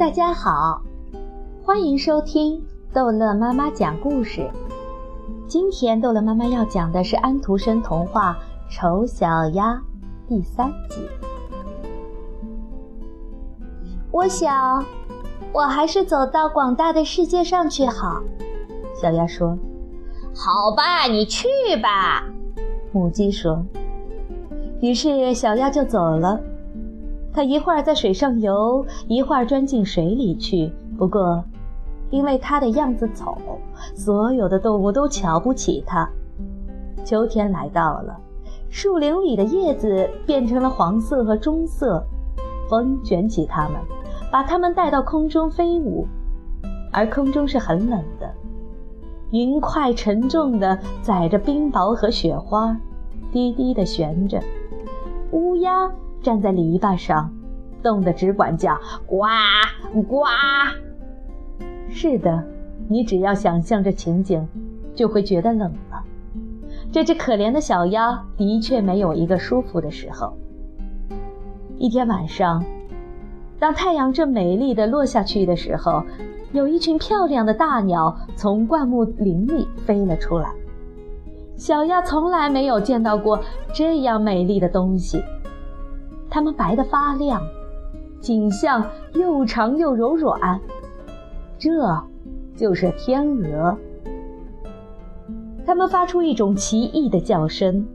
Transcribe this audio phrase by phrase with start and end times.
[0.00, 0.80] 大家好，
[1.62, 4.50] 欢迎收听逗乐妈妈讲故事。
[5.46, 8.34] 今天逗乐妈妈要讲的是安徒生童话
[8.74, 9.74] 《丑小鸭》
[10.26, 11.06] 第三集。
[14.10, 14.82] 我想，
[15.52, 18.22] 我还是走到广大的世界上去好。
[18.94, 19.54] 小鸭说
[20.34, 21.46] ：“好吧，你去
[21.82, 22.24] 吧。”
[22.90, 23.62] 母鸡说。
[24.80, 26.40] 于是小鸭就走了。
[27.32, 30.72] 它一会儿在水上游，一会儿钻进水里去。
[30.98, 31.42] 不过，
[32.10, 33.36] 因为它的样子丑，
[33.94, 36.08] 所有的动物都瞧不起它。
[37.04, 38.18] 秋天来到了，
[38.68, 42.04] 树林里的叶子变成了黄色和棕色，
[42.68, 43.80] 风卷起它们，
[44.30, 46.06] 把它们带到空中飞舞。
[46.92, 48.28] 而空中是很冷的，
[49.30, 52.76] 云块沉重地载着冰雹和雪花，
[53.30, 54.42] 低低地悬着。
[55.30, 55.90] 乌鸦。
[56.22, 57.32] 站在篱笆上，
[57.82, 59.26] 冻得只管叫呱
[60.08, 60.24] 呱。
[61.88, 62.44] 是的，
[62.88, 64.46] 你只要想象这情景，
[64.94, 66.02] 就会觉得冷了。
[66.92, 70.36] 这只可怜的小鸭的确没有一个舒服的时候。
[71.78, 72.64] 一天晚上，
[73.58, 76.02] 当太阳正美丽的落下去的时候，
[76.52, 80.52] 有一群漂亮的大鸟从灌木林里飞了出来。
[81.56, 83.38] 小鸭从来没有见到过
[83.72, 85.22] 这样美丽的东西。
[86.30, 87.42] 它们白得发亮，
[88.20, 90.60] 颈项又长又柔软，
[91.58, 91.70] 这
[92.56, 93.76] 就是天鹅。
[95.66, 97.86] 它们发出一种奇异的叫声，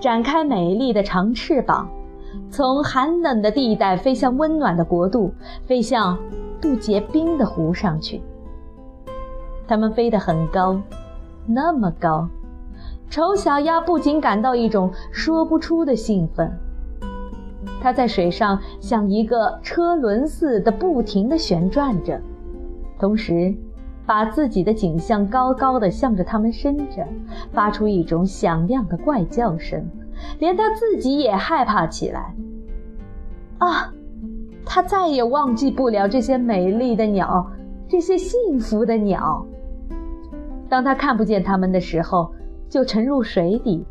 [0.00, 1.88] 展开美丽的长翅膀，
[2.50, 5.32] 从寒冷的地带飞向温暖的国度，
[5.66, 6.18] 飞向
[6.60, 8.22] 不结冰的湖上去。
[9.68, 10.80] 它们飞得很高，
[11.46, 12.28] 那么高，
[13.10, 16.50] 丑小鸭不禁感到一种说不出的兴奋。
[17.86, 22.20] 它在水上像一个车轮似的不停地旋转着，
[22.98, 23.54] 同时
[24.04, 27.06] 把自己的颈项高高的向着他们伸着，
[27.52, 29.88] 发出一种响亮的怪叫声，
[30.40, 32.34] 连它自己也害怕起来。
[33.58, 33.94] 啊，
[34.64, 37.48] 它再也忘记不了这些美丽的鸟，
[37.86, 39.46] 这些幸福的鸟。
[40.68, 42.32] 当它看不见它们的时候，
[42.68, 43.86] 就沉入水底；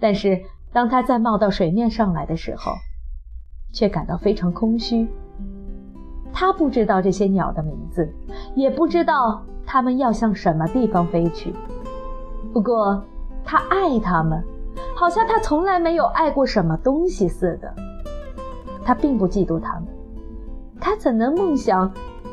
[0.00, 0.40] 但是
[0.72, 2.72] 当它再冒到水面上来的时候，
[3.74, 5.06] 却感到非常空虚。
[6.32, 8.08] 他不知道这些鸟的名字，
[8.54, 11.52] 也不知道它们要向什么地方飞去。
[12.52, 13.04] 不过，
[13.44, 14.42] 他爱它们，
[14.96, 17.74] 好像他从来没有爱过什么东西似的。
[18.84, 19.84] 他并不嫉妒它们，
[20.80, 21.92] 他怎能梦想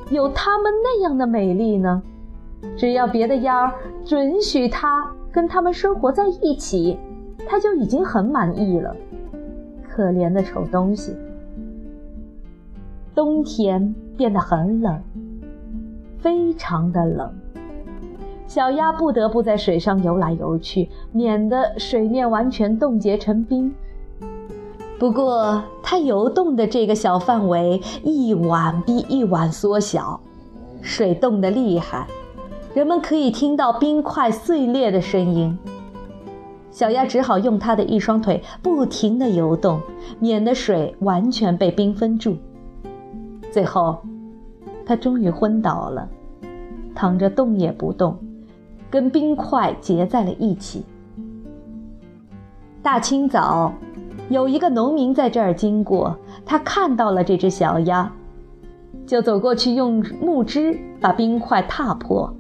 [0.10, 2.02] 有它们那样的美丽呢？
[2.78, 3.74] 只要别的鸭儿
[4.06, 7.00] 准许他跟它们生活在一起，
[7.48, 8.96] 他就已经很满意了。
[9.90, 11.16] 可怜的丑东西。
[13.24, 15.00] 冬天变得很冷，
[16.18, 17.32] 非常的冷。
[18.48, 23.72] 小鸭不得不在水上游来游去，免得水面完全冻结成冰。
[24.98, 30.20] 不过，它游动的这个小范围一晚比一晚缩小，
[30.82, 32.08] 水冻得厉害，
[32.74, 35.56] 人们可以听到冰块碎裂的声音。
[36.72, 39.80] 小鸭只好用它的一双腿不停地游动，
[40.20, 42.36] 免得水完全被冰封住。
[43.52, 43.98] 最后，
[44.86, 46.08] 他终于昏倒了，
[46.96, 48.18] 躺着动也不动，
[48.90, 50.86] 跟冰块结在了一起。
[52.82, 53.74] 大清早，
[54.30, 58.12] 有一个农民在这儿经过，他看到了这只小鸭，
[59.06, 62.34] 就走过去用木枝把冰块踏破，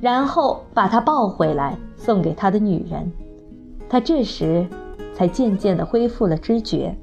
[0.00, 3.10] 然后把它抱回来送给他的女人。
[3.88, 4.66] 他这时
[5.12, 6.96] 才渐渐地恢复了知觉。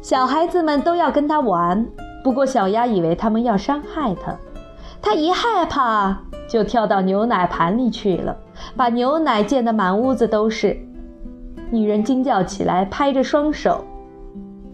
[0.00, 1.86] 小孩子们都要跟他玩。
[2.26, 4.34] 不过，小鸭以为他们要伤害它，
[5.00, 8.36] 它一害怕就跳到牛奶盘里去了，
[8.74, 10.76] 把牛奶溅得满屋子都是。
[11.70, 13.84] 女人惊叫起来，拍着双手。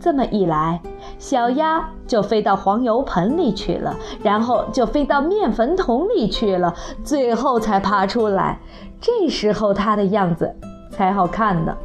[0.01, 0.81] 这么一来，
[1.19, 6.75] 小鸭就飞到黄油盆里去了，然后就飞到面粉桶里去了，
[7.05, 8.59] 最后才爬出来。
[8.99, 10.57] 这时候，它的样子
[10.91, 11.77] 才好看呢。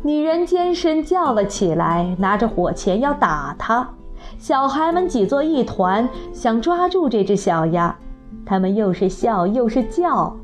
[0.00, 3.90] 女人尖声叫了起来，拿着火钳要打它。
[4.38, 7.96] 小孩们挤作一团，想抓住这只小鸭，
[8.44, 10.34] 他们又是笑又是叫。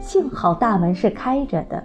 [0.00, 1.82] 幸好大门是开着的，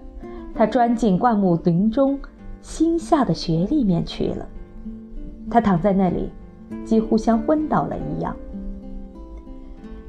[0.54, 2.20] 它钻进灌木林中
[2.62, 4.46] 新下的雪里面去了。
[5.50, 6.30] 它躺在那里，
[6.84, 8.36] 几乎像昏倒了一样。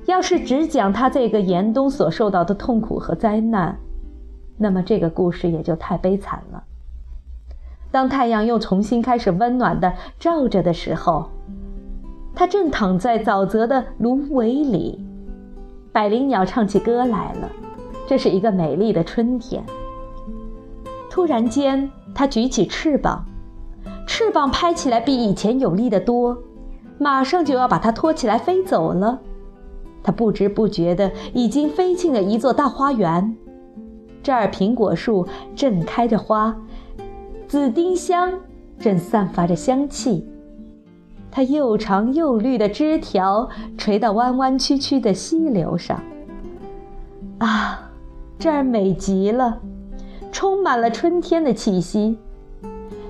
[0.07, 3.79] 要是只讲他这个严冬所受到的痛苦和灾难，
[4.57, 6.65] 那么这个故事也就太悲惨了。
[7.91, 11.29] 当太阳又重新开始温暖地照着的时候，
[12.35, 15.05] 它正躺在沼泽的芦苇里。
[15.93, 17.51] 百灵鸟唱起歌来了，
[18.07, 19.65] 这是一个美丽的春天。
[21.11, 23.25] 突然间，它举起翅膀，
[24.07, 26.39] 翅膀拍起来比以前有力得多，
[26.99, 29.19] 马上就要把它托起来飞走了。
[30.05, 33.37] 它不知不觉地已经飞进了一座大花园，
[34.23, 35.27] 这儿苹果树
[35.57, 36.57] 正开着花，
[37.51, 38.33] 紫丁香
[38.79, 40.25] 正散发着香气。
[41.33, 46.01] 它又长又绿的枝条垂到弯弯曲曲的溪流上。
[47.39, 47.91] 啊，
[48.39, 49.59] 这儿美极了，
[50.31, 52.17] 充满了春天的气息。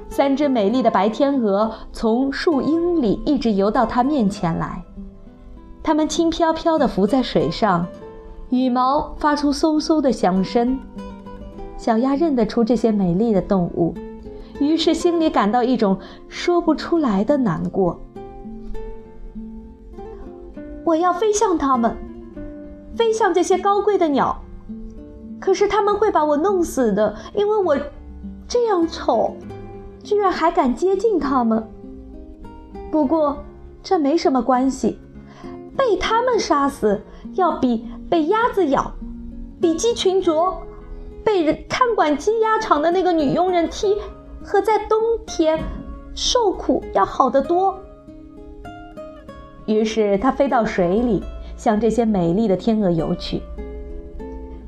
[0.08, 4.82] 三只美丽的白天鹅从树荫里一直游到它面前来，
[5.82, 7.86] 它们轻飘飘地浮在水上，
[8.48, 10.78] 羽毛发出嗖嗖的响声。
[11.76, 13.92] 小鸭认得出这些美丽的动物，
[14.60, 15.98] 于是心里感到一种
[16.28, 18.00] 说不出来的难过。
[20.84, 21.96] 我要飞向它们，
[22.94, 24.40] 飞向这些高贵的鸟。
[25.40, 27.76] 可是他们会把我弄死的，因为我
[28.46, 29.34] 这样丑，
[30.02, 31.66] 居然还敢接近它们。
[32.90, 33.42] 不过
[33.82, 34.98] 这没什么关系，
[35.76, 37.00] 被他们杀死
[37.34, 38.92] 要比被鸭子咬、
[39.60, 40.54] 比鸡群啄、
[41.24, 43.96] 被人看管鸡鸭场的那个女佣人踢
[44.42, 45.58] 和在冬天
[46.14, 47.78] 受苦要好得多。
[49.66, 51.22] 于是，它飞到水里，
[51.56, 53.42] 向这些美丽的天鹅游去。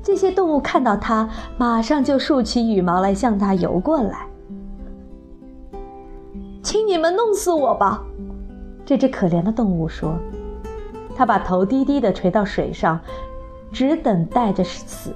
[0.01, 4.27] 这些动物看到它，马上就竖起羽毛来向它游过来。
[6.61, 8.03] 请你们弄死我吧！
[8.85, 10.15] 这只可怜的动物说。
[11.15, 12.99] 它把头低低地垂到水上，
[13.71, 15.13] 只等待着死。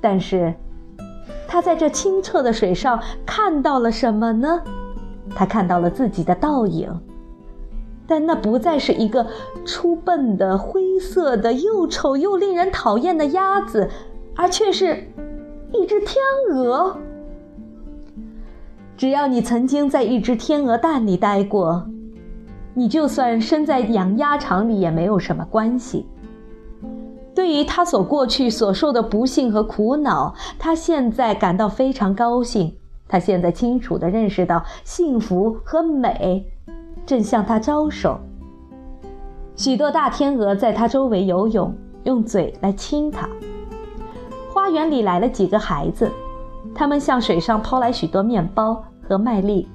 [0.00, 0.52] 但是，
[1.56, 4.60] 他在这清澈的水上看到了什么呢？
[5.34, 6.94] 他看到了自己的倒影。
[8.06, 9.26] 但那不再是一个
[9.64, 13.88] 粗笨的、灰色的、又丑又令人讨厌的鸭子，
[14.34, 15.08] 而却是
[15.72, 16.18] 一只天
[16.50, 16.98] 鹅。
[18.98, 21.86] 只要你曾经在一只天鹅蛋里待过，
[22.74, 26.04] 你就算生在养鸭场里也没有什么关系。
[27.36, 32.74] 对于他所过去所受的不幸和苦恼，他现在感到非常高兴。
[33.06, 36.50] 他现在清楚地认识到幸福和美。
[37.04, 38.18] 正向他招手，
[39.54, 41.72] 许多大天鹅在他周围游泳，
[42.04, 43.28] 用嘴来亲他。
[44.50, 46.10] 花园里来了几个孩子，
[46.74, 49.68] 他们向水上抛来许多面包和麦粒。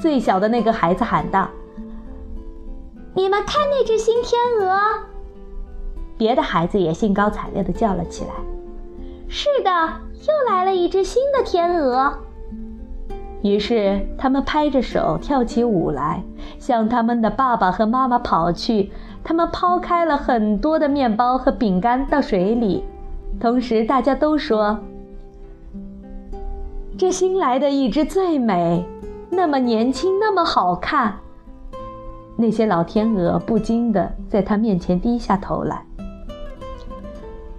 [0.00, 1.48] 最小的那个孩子喊道
[3.14, 4.78] ：“你们看那只新天鹅！”
[6.20, 8.30] 别的孩子也兴高采烈地叫了起来
[9.26, 12.12] ：“是的，又来了一只新的天鹅。”
[13.40, 16.22] 于是，他们拍着手跳起舞来，
[16.58, 18.92] 向他们的爸爸和妈妈跑去。
[19.24, 22.84] 他们抛开了很多的面包和饼干到水里，
[23.40, 24.78] 同时大家都说
[26.98, 28.84] ：“这新来的一只最美，
[29.30, 31.16] 那么年轻，那么好看。”
[32.36, 35.82] 那些老天鹅不禁地在他面前低下头来。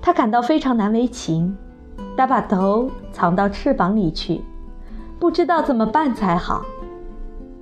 [0.01, 1.55] 他感到非常难为情，
[2.17, 4.41] 他把头藏到翅膀里去。
[5.19, 6.65] 不知道怎么办才好，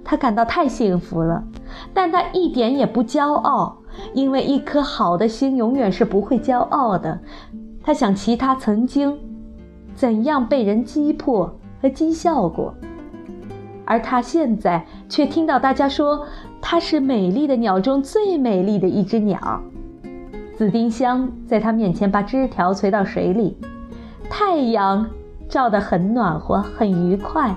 [0.03, 1.43] 他感到太幸福了，
[1.93, 3.77] 但他一点也不骄傲，
[4.13, 7.19] 因为一颗好的心永远是不会骄傲的。
[7.83, 9.19] 他想起他曾经
[9.93, 12.73] 怎样被人击破和讥笑过，
[13.83, 16.25] 而他现在却听到大家说
[16.61, 19.61] 他是美丽的鸟中最美丽的一只鸟。
[20.59, 23.55] 紫丁香在他面前把枝条垂到水里，
[24.29, 25.07] 太阳。
[25.47, 27.55] 照得很暖和，很愉快。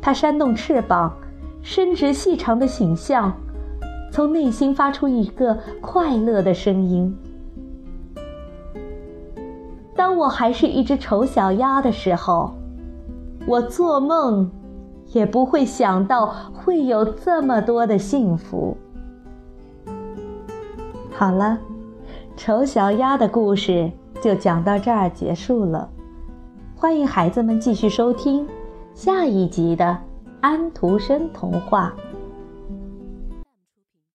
[0.00, 1.12] 它扇动翅膀，
[1.60, 3.30] 伸直细长的形象，
[4.10, 7.14] 从内心发出一个快乐的声音。
[9.94, 12.54] 当我还是一只丑小鸭的时候，
[13.46, 14.50] 我做梦
[15.12, 18.76] 也不会想到会有这么多的幸福。
[21.18, 21.58] 好了，
[22.36, 25.88] 丑小鸭的故事就讲到这儿结束了。
[26.76, 28.46] 欢迎孩子们继续收听
[28.92, 29.84] 下一集的
[30.42, 31.94] 《安徒生童话》。